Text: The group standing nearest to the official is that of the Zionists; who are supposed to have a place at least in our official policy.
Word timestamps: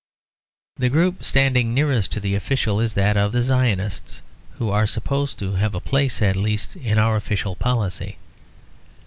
The 0.77 0.89
group 0.89 1.23
standing 1.23 1.75
nearest 1.75 2.11
to 2.13 2.19
the 2.19 2.33
official 2.33 2.79
is 2.79 2.95
that 2.95 3.15
of 3.15 3.33
the 3.33 3.43
Zionists; 3.43 4.23
who 4.53 4.71
are 4.71 4.87
supposed 4.87 5.37
to 5.37 5.53
have 5.53 5.75
a 5.75 5.79
place 5.79 6.23
at 6.23 6.35
least 6.35 6.75
in 6.75 6.97
our 6.97 7.15
official 7.15 7.55
policy. 7.55 8.17